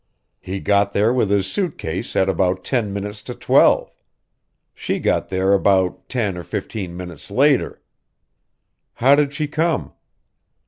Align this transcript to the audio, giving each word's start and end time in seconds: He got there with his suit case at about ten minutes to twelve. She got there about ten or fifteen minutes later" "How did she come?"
He 0.39 0.59
got 0.59 0.93
there 0.93 1.13
with 1.13 1.29
his 1.29 1.45
suit 1.45 1.77
case 1.77 2.15
at 2.15 2.27
about 2.27 2.63
ten 2.63 2.91
minutes 2.91 3.21
to 3.21 3.35
twelve. 3.35 3.91
She 4.73 4.97
got 4.97 5.29
there 5.29 5.53
about 5.53 6.09
ten 6.09 6.35
or 6.39 6.43
fifteen 6.43 6.97
minutes 6.97 7.29
later" 7.29 7.83
"How 8.93 9.13
did 9.13 9.31
she 9.31 9.47
come?" 9.47 9.93